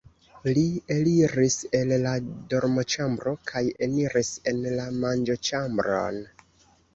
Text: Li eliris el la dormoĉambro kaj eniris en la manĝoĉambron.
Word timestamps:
Li 0.53 0.61
eliris 0.93 1.57
el 1.79 1.93
la 2.05 2.13
dormoĉambro 2.53 3.35
kaj 3.51 3.63
eniris 3.89 4.33
en 4.53 4.63
la 4.81 4.89
manĝoĉambron. 5.05 6.19